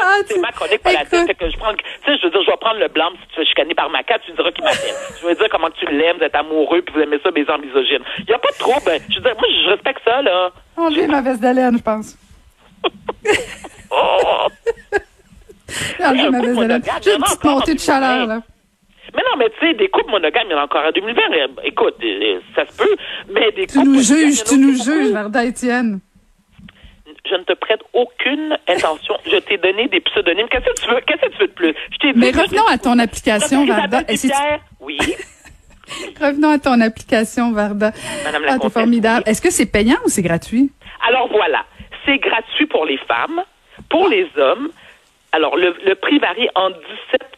Ah, 0.00 0.18
C'est 0.26 0.38
ma 0.38 0.52
chronique, 0.52 0.80
pas 0.80 0.92
la 0.92 1.04
que 1.04 1.50
je 1.50 1.56
prends, 1.58 1.74
tu 1.74 1.82
sais, 2.04 2.16
je 2.18 2.22
veux 2.26 2.30
dire, 2.30 2.40
je 2.44 2.50
vais 2.52 2.56
prendre 2.60 2.78
le 2.78 2.86
blanc 2.86 3.10
si 3.20 3.28
tu 3.30 3.34
fais 3.34 3.44
chicaner 3.46 3.74
par 3.74 3.90
ma 3.90 4.04
carte, 4.04 4.22
tu 4.24 4.30
diras 4.32 4.52
qu'il 4.52 4.62
m'appelle. 4.62 4.94
Je 5.20 5.26
vais 5.26 5.34
dire 5.34 5.48
comment 5.50 5.70
tu 5.70 5.86
l'aimes, 5.86 6.22
êtes 6.22 6.36
amoureux, 6.36 6.82
puis 6.82 6.94
vous 6.94 7.00
aimez 7.00 7.18
ça, 7.24 7.32
baiser 7.32 7.50
en 7.50 7.58
misogyne. 7.58 8.04
Il 8.20 8.26
n'y 8.26 8.34
a 8.34 8.38
pas 8.38 8.50
de 8.52 8.58
trouble. 8.58 8.92
Je 9.10 9.16
veux 9.16 9.22
dire, 9.22 9.34
moi, 9.34 9.48
je 9.50 9.70
respecte 9.70 10.02
ça, 10.04 10.22
là. 10.22 10.52
Enlever 10.76 11.08
ma 11.08 11.20
veste 11.20 11.40
d'haleine, 11.40 11.78
je 11.78 11.82
pense. 11.82 12.16
Oh! 13.90 14.48
Ma 16.00 16.12
veste 16.12 16.58
d'haleine. 16.58 16.82
J'ai 17.02 17.14
une 17.14 17.22
petite 17.22 17.44
montée 17.44 17.74
de 17.74 17.80
chaleur, 17.80 18.26
2020. 18.26 18.34
là. 18.34 18.42
Mais 19.14 19.22
non, 19.30 19.36
mais 19.38 19.50
tu 19.50 19.66
sais, 19.66 19.74
des 19.74 19.88
couples 19.88 20.10
monogames, 20.10 20.46
il 20.48 20.52
y 20.52 20.54
en 20.54 20.58
a 20.58 20.64
encore 20.64 20.84
en 20.84 20.90
2020. 20.92 21.20
Euh, 21.32 21.46
Écoute, 21.64 21.94
euh, 22.04 22.40
ça 22.54 22.66
se 22.66 22.76
peut, 22.76 22.96
mais 23.32 23.50
des 23.52 23.66
Tu 23.66 23.78
couples 23.78 23.90
nous 23.90 24.02
juges, 24.02 24.44
tu 24.44 24.58
nous 24.58 24.74
juges, 24.74 25.12
Varda 25.12 25.44
Étienne. 25.44 26.00
Je 27.28 27.34
ne 27.34 27.42
te 27.44 27.52
prête 27.54 27.80
aucune 27.92 28.56
intention. 28.68 29.14
Je 29.26 29.36
t'ai 29.38 29.56
donné 29.58 29.88
des 29.88 30.00
pseudonymes. 30.00 30.48
Qu'est-ce 30.48 30.64
que 30.64 30.80
tu 30.80 30.88
veux? 30.88 31.00
Qu'est-ce 31.06 31.22
que 31.22 31.32
tu 31.32 31.38
veux 31.38 31.46
de 31.48 31.52
plus? 31.52 31.74
Je 31.92 31.96
t'ai 31.98 32.12
Mais 32.14 32.30
revenons 32.30 32.66
à 32.70 32.78
ton 32.78 32.98
application, 32.98 33.66
Varda. 33.66 34.02
Oui. 34.80 34.98
Revenons 36.20 36.50
à 36.50 36.58
ton 36.58 36.80
application, 36.80 37.52
Varda. 37.52 37.92
Madame 38.24 38.42
la 38.42 38.52
Ah, 38.52 38.58
comtesse, 38.58 38.72
formidable. 38.72 39.22
Est-ce 39.26 39.40
que 39.40 39.50
c'est 39.50 39.70
payant 39.70 39.98
ou 40.04 40.08
c'est 40.08 40.22
gratuit? 40.22 40.72
Alors 41.08 41.28
voilà, 41.28 41.64
c'est 42.04 42.18
gratuit 42.18 42.66
pour 42.66 42.84
les 42.84 42.98
femmes, 42.98 43.42
pour 43.88 44.08
les 44.08 44.26
hommes. 44.36 44.70
Alors 45.32 45.56
le, 45.56 45.76
le 45.84 45.94
prix 45.94 46.18
varie 46.18 46.48
entre 46.54 46.78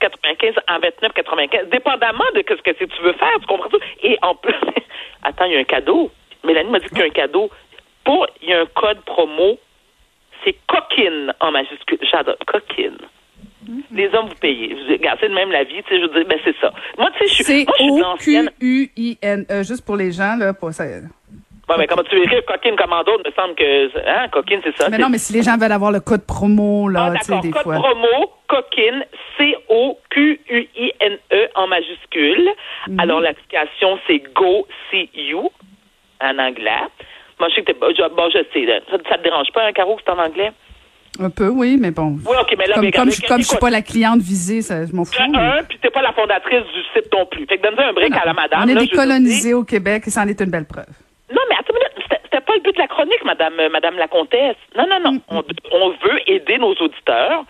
17,95 0.01 0.55
à 0.67 0.79
29,95, 0.79 1.69
dépendamment 1.71 2.25
de 2.35 2.43
ce 2.49 2.63
que 2.63 2.71
tu 2.73 3.03
veux 3.03 3.13
faire, 3.15 3.33
tu 3.41 3.47
comprends 3.47 3.69
tout. 3.69 3.81
Et 4.03 4.17
en 4.23 4.35
plus, 4.35 4.55
attends, 5.25 5.45
il 5.45 5.53
y 5.53 5.57
a 5.57 5.61
un 5.61 5.65
cadeau. 5.65 6.11
Mélanie 6.45 6.71
m'a 6.71 6.79
dit 6.79 6.89
qu'il 6.89 6.99
y 6.99 7.03
a 7.03 7.07
un 7.07 7.11
cadeau. 7.11 7.51
Pour, 8.05 8.27
il 8.43 8.49
y 8.49 8.53
a 8.55 8.61
un 8.61 8.67
code 8.67 9.01
promo. 9.05 9.59
C'est 10.45 10.57
coquine 10.67 11.33
en 11.41 11.51
majuscule. 11.53 11.99
J'adore 12.11 12.37
coquine. 12.47 12.99
Les 13.93 14.07
hommes, 14.15 14.29
vous 14.29 14.35
payez. 14.41 14.73
Vous- 14.75 14.93
Regarde, 14.93 15.19
c'est 15.21 15.29
de 15.29 15.35
même 15.35 15.51
la 15.51 15.65
vie, 15.65 15.83
tu 15.83 15.89
sais, 15.95 16.01
je 16.01 16.07
veux 16.07 16.15
dire, 16.15 16.25
ben 16.29 16.39
c'est 16.45 16.57
ça. 16.61 16.73
Moi, 16.97 17.11
tu 17.13 17.19
sais, 17.19 17.27
je 17.29 17.35
suis, 17.35 17.45
C'est 17.45 17.65
moi, 17.67 17.75
je 17.79 17.83
suis 17.83 17.93
de 17.97 18.01
l'ancienne. 18.01 18.47
O-Q-U-I-N-E, 18.49 19.63
juste 19.63 19.85
pour 19.85 19.97
les 19.97 20.11
gens, 20.13 20.37
là, 20.37 20.55
pour 20.55 20.73
ça. 20.73 20.85
Ouais, 20.85 21.75
mais 21.77 21.87
comment 21.87 22.03
tu 22.03 22.17
veux 22.17 22.23
écrire 22.25 22.43
coquine 22.47 22.77
comme 22.77 22.95
en 22.95 23.03
d'autres, 23.05 23.29
me 23.29 23.33
semble 23.35 23.55
que, 23.55 24.09
hein, 24.09 24.29
coquine, 24.33 24.61
c'est 24.65 24.75
ça. 24.75 24.89
Mais 24.89 24.97
non, 24.97 25.11
mais 25.11 25.19
si 25.19 25.35
les 25.35 25.43
gens 25.43 25.59
veulent 25.59 25.71
avoir 25.73 25.93
le 25.93 26.01
code 26.01 26.25
promo, 26.25 26.89
là, 26.89 27.13
Ah, 27.13 27.19
tu 27.19 27.25
sais, 27.27 27.33
d'accord. 27.33 27.43
des 27.43 27.51
Code 27.51 27.63
fois. 27.65 27.75
promo, 27.75 28.33
coquine, 28.47 29.05
C-O-Q-U-I-N-E 29.37 31.19
E 31.35 31.49
en 31.55 31.67
majuscule. 31.67 32.49
Mhm. 32.89 33.01
Alors, 33.01 33.21
l'application, 33.21 33.99
c'est 34.07 34.21
Go 34.35 34.67
See 34.91 35.11
You 35.15 35.51
en 36.23 36.39
anglais. 36.39 36.87
Moi, 37.41 37.49
je 37.51 37.55
sais 37.57 37.63
que 37.63 37.73
t'es, 37.73 37.79
bon, 37.79 38.31
je 38.31 38.39
sais, 38.53 38.83
ça, 38.91 38.97
ça 39.09 39.19
te 39.19 39.23
dérange 39.23 39.49
pas, 39.53 39.65
un 39.67 39.73
carreau, 39.73 39.97
que 39.97 40.03
c'est 40.05 40.13
en 40.13 40.19
anglais? 40.19 40.53
Un 41.21 41.31
peu, 41.31 41.49
oui, 41.49 41.77
mais 41.81 41.91
bon. 41.91 42.17
Oui, 42.27 42.37
OK, 42.41 42.55
mais 42.57 42.67
là, 42.67 42.75
Comme, 42.75 42.85
mais 42.85 42.93
comme, 42.93 43.11
je, 43.11 43.27
comme 43.27 43.41
je 43.43 43.47
suis 43.49 43.59
pas 43.59 43.71
la 43.71 43.83
cliente 43.83 44.21
visée, 44.21 44.63
ça, 44.63 44.87
je 44.87 44.93
m'en 44.93 45.05
fous. 45.05 45.13
mais- 45.31 45.39
un, 45.39 45.63
puis 45.65 45.79
t'es 45.79 45.91
pas 45.91 46.03
la 46.03 46.13
fondatrice 46.13 46.63
du 46.75 46.83
site 46.95 47.13
non 47.13 47.27
plus. 47.27 47.45
Fait 47.47 47.59
que 47.59 47.63
donne 47.63 47.79
un 47.79 47.93
break 47.93 48.15
à 48.15 48.25
la 48.27 48.35
madame. 48.35 48.63
On 48.65 48.69
est 48.69 48.75
là, 48.75 48.81
décolonisés 48.83 49.55
au 49.55 49.65
Québec 49.65 50.05
et 50.07 50.11
c'en 50.11 50.27
est 50.29 50.41
une 50.41 50.51
belle 50.51 50.67
preuve. 50.67 50.87
Non, 51.33 51.41
mais 51.51 51.57
attends 51.59 51.75
une 51.75 52.03
c'était- 52.03 52.41
pas 52.41 52.55
le 52.55 52.61
but 52.61 52.75
de 52.75 52.79
la 52.81 52.87
chronique, 52.87 53.25
madame, 53.25 53.55
euh, 53.59 53.69
madame 53.69 53.97
la 53.99 54.07
comtesse. 54.09 54.57
Non, 54.77 54.87
non, 54.89 55.01
non. 55.01 55.21
On, 55.29 55.43
on 55.73 55.89
veut 55.91 56.21
aider 56.31 56.57
nos 56.59 56.73
auditeurs. 56.75 57.45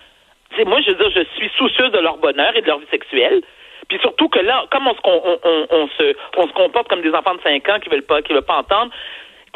C'est 0.56 0.64
moi, 0.64 0.80
je 0.80 0.90
veux 0.90 0.96
dire, 0.96 1.10
je 1.14 1.24
suis 1.36 1.50
soucieuse 1.58 1.92
de 1.92 1.98
leur 1.98 2.16
bonheur 2.16 2.56
et 2.56 2.62
de 2.62 2.66
leur 2.66 2.78
vie 2.78 2.86
sexuelle. 2.90 3.42
Puis 3.88 3.98
surtout 4.00 4.28
que 4.28 4.38
là, 4.40 4.64
comme 4.70 4.86
on 4.86 4.94
se, 4.94 5.00
on, 5.04 5.38
on, 5.44 5.66
on 5.70 5.88
se, 5.88 6.16
on 6.38 6.48
se 6.48 6.52
comporte 6.52 6.88
comme 6.88 7.02
des 7.02 7.12
enfants 7.12 7.34
de 7.34 7.40
5 7.42 7.68
ans 7.68 7.78
qui 7.80 7.90
veulent 7.90 8.02
pas, 8.02 8.22
qui 8.22 8.32
veulent 8.32 8.42
pas 8.42 8.58
entendre, 8.58 8.90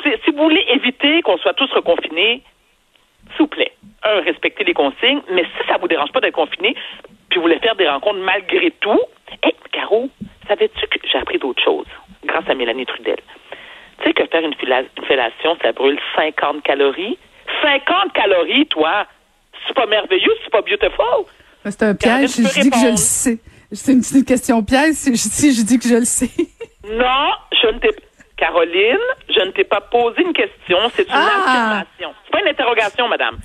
si 0.02 0.30
vous 0.30 0.42
voulez 0.42 0.64
éviter 0.68 1.22
qu'on 1.22 1.38
soit 1.38 1.54
tous 1.54 1.70
reconfinés, 1.72 2.42
s'il 3.30 3.38
vous 3.40 3.46
plaît, 3.46 3.72
un, 4.04 4.20
respectez 4.20 4.64
les 4.64 4.74
consignes, 4.74 5.22
mais 5.30 5.44
si 5.44 5.68
ça 5.68 5.78
vous 5.78 5.88
dérange 5.88 6.12
pas 6.12 6.20
d'être 6.20 6.34
confiné, 6.34 6.74
puis 7.30 7.38
vous 7.38 7.42
voulez 7.42 7.58
faire 7.60 7.76
des 7.76 7.88
rencontres 7.88 8.20
malgré 8.20 8.70
tout, 8.80 9.00
hé, 9.44 9.54
Caro, 9.72 10.10
savais-tu 10.48 10.86
que 10.86 10.98
j'ai 11.10 11.18
appris 11.18 11.38
d'autres 11.38 11.62
choses 11.62 11.86
grâce 12.24 12.48
à 12.48 12.54
Mélanie 12.54 12.86
Trudel? 12.86 13.16
Tu 13.98 14.04
sais 14.04 14.14
que 14.14 14.26
faire 14.26 14.40
une, 14.44 14.54
une 14.54 15.04
fellation, 15.04 15.56
ça 15.62 15.72
brûle 15.72 15.98
50 16.16 16.62
calories? 16.62 17.18
50 17.62 18.12
calories, 18.12 18.66
toi! 18.66 19.06
C'est 19.66 19.74
pas 19.74 19.86
merveilleux, 19.86 20.32
c'est 20.42 20.50
pas 20.50 20.62
beautiful? 20.62 21.24
C'est 21.64 21.82
un 21.84 21.94
Caroline, 21.94 22.26
piège 22.26 22.30
si 22.30 22.42
je 22.42 22.60
dis 22.60 22.70
que 22.70 22.78
je 22.78 22.90
le 22.90 22.96
sais. 22.96 23.38
C'est 23.70 23.92
une, 23.92 24.02
une 24.14 24.24
question 24.24 24.62
piège 24.62 24.94
si 24.94 25.12
je, 25.12 25.16
si 25.16 25.54
je 25.54 25.62
dis 25.62 25.78
que 25.78 25.88
je 25.88 25.94
le 25.94 26.04
sais. 26.04 26.30
Non, 26.84 27.30
je 27.62 27.68
ne 27.68 27.78
t'ai 27.78 27.90
Caroline, 28.36 28.98
je 29.20 29.21
ne 29.46 29.50
t'ai 29.50 29.64
pas 29.64 29.80
posé 29.80 30.22
une 30.22 30.32
question, 30.32 30.78
c'est 30.94 31.02
une 31.08 31.14
Ah! 31.14 31.44
affirmation. 31.44 32.14
C'est 32.24 32.30
pas 32.32 32.40
une 32.40 32.48
interrogation, 32.48 33.08
madame. 33.08 33.38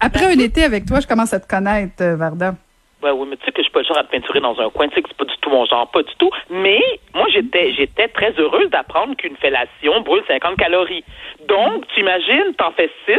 Après 0.00 0.24
un 0.26 0.38
été 0.38 0.64
avec 0.64 0.86
toi, 0.86 1.00
je 1.00 1.06
commence 1.06 1.32
à 1.34 1.40
te 1.40 1.46
connaître, 1.48 2.02
euh, 2.02 2.16
Varda. 2.16 2.54
Ouais, 3.02 3.10
oui, 3.12 3.26
mais 3.30 3.36
tu 3.36 3.46
sais 3.46 3.52
que 3.52 3.58
je 3.58 3.62
suis 3.64 3.72
pas 3.72 3.80
le 3.80 3.86
genre 3.86 3.98
à 3.98 4.04
te 4.04 4.10
peinturer 4.10 4.40
dans 4.40 4.58
un 4.60 4.68
coin, 4.70 4.88
tu 4.88 4.94
sais 4.94 5.02
que 5.02 5.08
c'est 5.08 5.16
pas 5.16 5.24
du 5.24 5.36
tout 5.40 5.48
mon 5.50 5.64
genre, 5.64 5.90
pas 5.90 6.02
du 6.02 6.14
tout. 6.18 6.30
Mais 6.50 6.80
moi, 7.14 7.26
j'étais 7.32 7.72
j'étais 7.72 8.08
très 8.08 8.32
heureuse 8.38 8.68
d'apprendre 8.70 9.14
qu'une 9.16 9.36
fellation 9.36 10.00
brûle 10.02 10.22
50 10.28 10.56
calories. 10.58 11.04
Donc, 11.48 11.86
tu 11.94 12.00
imagines, 12.00 12.54
t'en 12.58 12.72
fais 12.72 12.90
6. 13.06 13.16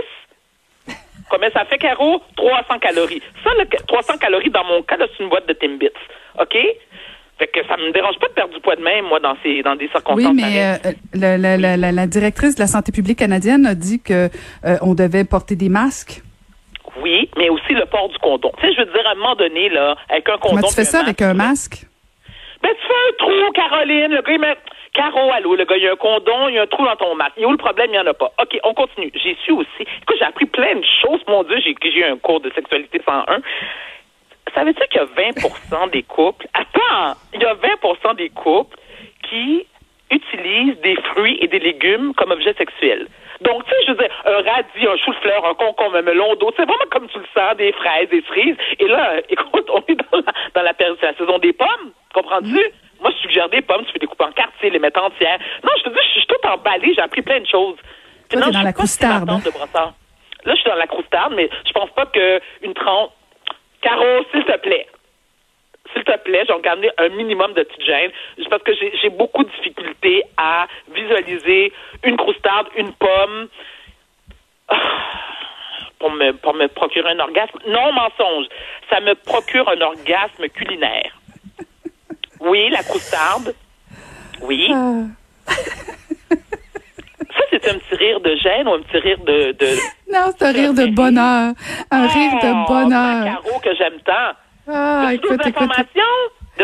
Combien 1.29 1.49
ça 1.51 1.63
fait, 1.65 1.77
Caro? 1.77 2.21
300 2.35 2.79
calories. 2.79 3.21
Ça, 3.43 3.51
le 3.57 3.65
300 3.87 4.17
calories, 4.17 4.49
dans 4.49 4.65
mon 4.65 4.81
cas, 4.83 4.97
c'est 4.99 5.23
une 5.23 5.29
boîte 5.29 5.47
de 5.47 5.53
Timbits. 5.53 5.87
OK? 6.39 6.57
Fait 7.41 7.47
que 7.47 7.65
ça 7.67 7.75
me 7.75 7.91
dérange 7.91 8.19
pas 8.19 8.27
de 8.27 8.33
perdre 8.33 8.53
du 8.53 8.59
poids 8.59 8.75
de 8.75 8.83
même, 8.83 9.05
moi, 9.05 9.19
dans, 9.19 9.35
ces, 9.41 9.63
dans 9.63 9.75
des 9.75 9.87
circonstances 9.87 10.15
Oui, 10.31 10.31
mais 10.35 10.61
euh, 10.85 10.91
la, 11.15 11.39
la- 11.39 11.57
la- 11.57 11.75
la- 11.75 11.91
la 11.91 12.05
directrice 12.05 12.53
de 12.53 12.59
la 12.61 12.67
santé 12.67 12.91
publique 12.91 13.17
canadienne 13.17 13.65
a 13.65 13.73
dit 13.73 13.99
que 13.99 14.29
euh, 14.63 14.77
on 14.83 14.93
devait 14.93 15.23
porter 15.25 15.55
des 15.55 15.69
masques. 15.69 16.21
Oui, 17.01 17.31
mais 17.37 17.49
aussi 17.49 17.73
le 17.73 17.85
port 17.87 18.09
du 18.09 18.17
condom. 18.19 18.51
Tu 18.59 18.67
sais, 18.67 18.73
je 18.75 18.81
veux 18.81 18.93
dire, 18.93 19.07
à 19.07 19.13
un 19.13 19.15
moment 19.15 19.33
donné, 19.35 19.69
là, 19.69 19.95
avec 20.09 20.29
un 20.29 20.37
condom... 20.37 20.57
Comment 20.57 20.67
tu 20.67 20.75
fais 20.75 20.83
ça 20.83 20.99
avec 21.01 21.19
un 21.23 21.33
masque? 21.33 21.87
Ben, 22.61 22.69
tu 22.69 22.87
fais 22.87 22.93
un 23.09 23.13
trou, 23.17 23.51
Caroline. 23.55 24.11
Le 24.11 24.21
gars, 24.21 24.33
il 24.33 24.39
met... 24.39 24.55
Caro, 24.93 25.31
allô, 25.31 25.55
le 25.55 25.65
gars, 25.65 25.77
il 25.77 25.83
y 25.83 25.87
a 25.87 25.93
un 25.93 25.95
condom, 25.95 26.47
il 26.49 26.55
y 26.55 26.59
a 26.59 26.61
un 26.63 26.67
trou 26.67 26.85
dans 26.85 26.95
ton 26.97 27.15
masque. 27.15 27.33
Il 27.37 27.43
est 27.43 27.45
où 27.47 27.51
le 27.51 27.57
problème? 27.57 27.87
Il 27.89 27.93
n'y 27.93 27.99
en 27.99 28.05
a 28.05 28.13
pas. 28.13 28.31
OK, 28.39 28.55
on 28.63 28.73
continue. 28.75 29.09
J'ai 29.15 29.35
su 29.43 29.51
aussi. 29.51 29.81
Écoute, 29.81 30.17
j'ai 30.19 30.25
appris 30.25 30.45
plein 30.45 30.75
de 30.75 30.85
choses. 31.01 31.21
Mon 31.27 31.41
Dieu, 31.43 31.55
j'ai 31.63 31.73
j'ai 31.81 31.99
eu 32.01 32.03
un 32.03 32.17
cours 32.17 32.41
de 32.41 32.51
sexualité 32.53 33.01
101. 33.03 33.39
Savais-tu 34.55 34.87
qu'il 34.87 35.01
y 35.01 35.03
a 35.03 35.31
20 35.69 35.87
des 35.87 36.03
couples... 36.03 36.47
Attends! 36.53 37.17
Il 37.33 37.41
y 37.41 37.45
a 37.45 37.53
20 37.53 38.13
des 38.15 38.29
couples 38.29 38.77
qui 39.29 39.65
utilisent 40.11 40.79
des 40.81 40.95
fruits 41.13 41.37
et 41.41 41.47
des 41.47 41.59
légumes 41.59 42.13
comme 42.15 42.31
objet 42.31 42.53
sexuel. 42.53 43.07
Donc, 43.41 43.65
tu 43.65 43.71
sais, 43.71 43.77
je 43.87 43.91
veux 43.91 43.97
dire, 43.97 44.11
un 44.25 44.41
radis, 44.43 44.87
un 44.87 44.97
chou 44.97 45.11
de 45.11 45.19
fleur, 45.19 45.43
un 45.45 45.55
concombre, 45.55 45.95
un 45.95 46.01
melon 46.03 46.35
d'eau, 46.35 46.51
c'est 46.55 46.65
vraiment 46.65 46.85
comme 46.91 47.07
tu 47.07 47.17
le 47.17 47.25
sens, 47.33 47.57
des 47.57 47.71
fraises, 47.71 48.09
des 48.09 48.21
cerises. 48.27 48.55
Et 48.79 48.87
là, 48.87 49.19
écoute, 49.29 49.67
on 49.73 49.83
est 49.87 49.95
dans 49.95 50.17
la, 50.17 50.33
dans 50.53 50.61
la 50.61 50.73
période, 50.73 50.97
la 51.01 51.15
saison 51.15 51.39
des 51.39 51.53
pommes, 51.53 51.91
comprends-tu? 52.13 52.61
Moi, 52.99 53.11
je 53.15 53.17
suggère 53.21 53.49
des 53.49 53.61
pommes, 53.61 53.83
tu 53.85 53.93
peux 53.93 53.99
les 53.99 54.07
couper 54.07 54.25
en 54.25 54.31
quartiers, 54.31 54.69
les 54.69 54.77
mettre 54.77 55.01
entières. 55.01 55.39
Non, 55.63 55.71
je 55.77 55.83
te 55.83 55.89
dis, 55.89 55.99
je 56.13 56.19
suis 56.19 56.27
tout 56.27 56.47
emballée, 56.47 56.93
j'ai 56.93 57.01
appris 57.01 57.23
plein 57.23 57.39
de 57.39 57.47
choses. 57.47 57.77
Toi, 58.29 58.41
non, 58.41 58.47
je 58.47 58.51
dans 58.51 58.59
suis 58.59 58.65
la 58.65 58.71
pas 58.71 58.73
croustarde, 58.73 59.21
si 59.21 59.35
tante 59.35 59.45
de 59.45 59.49
brossard. 59.49 59.93
Là, 60.45 60.55
je 60.55 60.61
suis 60.61 60.69
dans 60.69 60.75
la 60.75 60.87
croustarde, 60.87 61.33
mais 61.35 61.49
je 61.65 61.71
pense 61.71 61.89
pas 61.91 62.05
qu'une 62.05 62.73
tranche... 62.75 63.09
Caro, 63.81 64.23
s'il 64.31 64.43
te 64.45 64.57
plaît, 64.57 64.87
s'il 65.93 66.03
te 66.03 66.17
plaît, 66.19 66.43
j'ai 66.47 66.53
regardé 66.53 66.89
un 66.97 67.09
minimum 67.09 67.53
de 67.53 67.63
petites 67.63 67.85
gênes, 67.85 68.11
parce 68.49 68.63
que 68.63 68.73
j'ai 68.75 68.95
j'ai 69.01 69.09
beaucoup 69.09 69.43
de 69.43 69.49
difficultés 69.49 70.23
à 70.37 70.67
visualiser 70.93 71.73
une 72.03 72.17
croustarde, 72.17 72.67
une 72.77 72.93
pomme, 72.93 73.47
ah, 74.67 74.77
pour 75.99 76.11
me, 76.11 76.31
pour 76.33 76.53
me 76.53 76.67
procurer 76.67 77.11
un 77.11 77.19
orgasme. 77.19 77.59
Non, 77.67 77.91
mensonge. 77.93 78.45
Ça 78.89 78.99
me 79.01 79.13
procure 79.15 79.67
un 79.69 79.81
orgasme 79.81 80.47
culinaire. 80.49 81.19
Oui, 82.39 82.69
la 82.69 82.83
croustarde. 82.83 83.53
Oui. 84.41 84.71
Ah. 84.73 85.03
C'est 87.61 87.69
un 87.71 87.77
petit 87.77 87.95
rire 87.95 88.19
de 88.19 88.35
gêne 88.35 88.67
ou 88.67 88.73
un 88.73 88.81
petit 88.81 88.97
rire 88.97 89.19
de... 89.19 89.51
de... 89.51 89.67
Non, 90.11 90.31
c'est 90.37 90.45
un 90.45 90.51
rire 90.51 90.73
de 90.73 90.87
bonheur. 90.87 91.53
Un 91.91 92.07
rire 92.07 92.31
de 92.41 92.67
bonheur. 92.67 93.23
Caro 93.25 93.59
que 93.59 93.75
j'aime 93.75 93.99
tant. 94.05 94.33
Ah, 94.67 95.11
écoute, 95.13 95.39
écoute. 95.45 95.69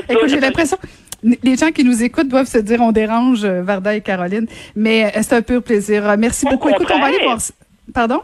Écoute, 0.09 0.29
j'ai 0.29 0.39
l'impression. 0.39 0.77
Les 1.23 1.55
gens 1.55 1.71
qui 1.71 1.83
nous 1.83 2.03
écoutent 2.03 2.27
doivent 2.27 2.45
se 2.45 2.59
dire 2.59 2.79
on 2.81 2.91
dérange 2.91 3.43
euh, 3.43 3.63
Varda 3.63 3.95
et 3.95 4.01
Caroline, 4.01 4.47
mais 4.75 5.05
euh, 5.05 5.21
c'est 5.21 5.35
un 5.35 5.41
pur 5.41 5.63
plaisir. 5.63 6.07
Euh, 6.07 6.15
Merci 6.17 6.45
Au 6.45 6.51
beaucoup. 6.51 6.69
Écoute, 6.69 6.91
on 6.93 6.99
va 6.99 7.07
aller 7.07 7.23
voir. 7.23 7.37
Pardon? 7.93 8.21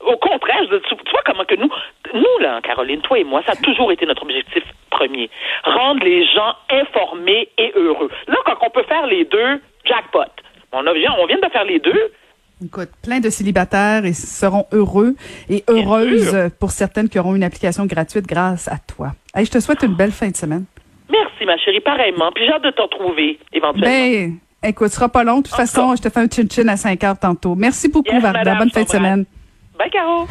Au 0.00 0.16
contraire, 0.16 0.60
je, 0.68 0.76
tu, 0.76 0.96
tu 0.96 1.10
vois 1.12 1.22
comment 1.24 1.44
que 1.44 1.54
nous, 1.54 1.70
nous 2.12 2.38
là, 2.40 2.60
Caroline, 2.62 3.00
toi 3.02 3.18
et 3.18 3.24
moi, 3.24 3.42
ça 3.46 3.52
a 3.52 3.56
toujours 3.56 3.92
été 3.92 4.04
notre 4.06 4.22
objectif 4.22 4.64
premier. 4.90 5.30
Rendre 5.62 6.04
les 6.04 6.26
gens 6.26 6.54
informés 6.70 7.48
et 7.58 7.72
heureux. 7.76 8.10
Là, 8.26 8.36
quand 8.44 8.56
on 8.62 8.70
peut 8.70 8.82
faire 8.84 9.06
les 9.06 9.24
deux, 9.24 9.60
jackpot. 9.84 10.24
On, 10.72 10.86
a, 10.86 10.90
on 10.90 11.26
vient 11.26 11.36
de 11.38 11.48
faire 11.52 11.64
les 11.64 11.78
deux. 11.78 12.12
Écoute, 12.64 12.90
plein 13.02 13.18
de 13.20 13.28
célibataires 13.28 14.04
et 14.04 14.12
seront 14.12 14.66
heureux 14.72 15.14
et 15.50 15.64
heureuses 15.68 16.50
pour 16.60 16.70
certaines 16.70 17.08
qui 17.08 17.18
auront 17.18 17.34
une 17.34 17.42
application 17.42 17.86
gratuite 17.86 18.26
grâce 18.26 18.68
à 18.68 18.76
toi. 18.78 19.12
Hey, 19.34 19.44
je 19.44 19.50
te 19.50 19.58
souhaite 19.60 19.82
une 19.82 19.94
belle 19.94 20.12
fin 20.12 20.28
de 20.30 20.36
semaine. 20.36 20.64
Merci, 21.10 21.44
ma 21.44 21.56
chérie, 21.58 21.80
pareillement. 21.80 22.30
Puis 22.32 22.44
j'ai 22.46 22.52
hâte 22.52 22.62
de 22.62 22.70
te 22.70 22.80
retrouver, 22.80 23.38
éventuellement. 23.52 23.88
Ben, 23.90 24.38
écoute, 24.62 24.88
ce 24.88 24.94
sera 24.94 25.08
pas 25.08 25.24
long. 25.24 25.38
De 25.38 25.42
toute 25.42 25.54
En 25.54 25.56
façon, 25.56 25.94
je 25.96 26.02
te 26.02 26.08
fais 26.08 26.20
un 26.20 26.28
chin-chin 26.28 26.68
à 26.68 26.76
5 26.76 27.02
heures 27.04 27.18
tantôt. 27.18 27.54
Merci 27.56 27.88
beaucoup, 27.88 28.12
Yes, 28.12 28.22
Varda. 28.22 28.38
madame, 28.38 28.58
Bonne 28.58 28.70
fin 28.70 28.82
de 28.84 28.88
semaine. 28.88 29.24
Bye, 29.78 29.90
Caro. 29.90 30.26